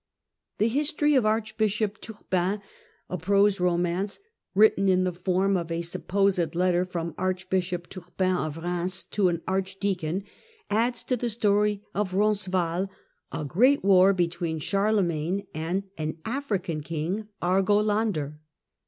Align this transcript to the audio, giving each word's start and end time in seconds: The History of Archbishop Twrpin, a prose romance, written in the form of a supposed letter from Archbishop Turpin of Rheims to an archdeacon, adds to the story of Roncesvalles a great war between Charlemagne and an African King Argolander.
The 0.57 0.67
History 0.67 1.13
of 1.13 1.27
Archbishop 1.27 2.01
Twrpin, 2.01 2.59
a 3.07 3.17
prose 3.19 3.59
romance, 3.59 4.19
written 4.55 4.89
in 4.89 5.03
the 5.03 5.11
form 5.13 5.55
of 5.55 5.71
a 5.71 5.83
supposed 5.83 6.55
letter 6.55 6.85
from 6.85 7.13
Archbishop 7.19 7.87
Turpin 7.87 8.35
of 8.35 8.57
Rheims 8.57 9.03
to 9.11 9.27
an 9.27 9.43
archdeacon, 9.47 10.23
adds 10.71 11.03
to 11.03 11.15
the 11.15 11.29
story 11.29 11.83
of 11.93 12.15
Roncesvalles 12.15 12.89
a 13.31 13.45
great 13.45 13.83
war 13.83 14.11
between 14.11 14.57
Charlemagne 14.57 15.45
and 15.53 15.83
an 15.99 16.17
African 16.25 16.81
King 16.81 17.27
Argolander. 17.39 18.39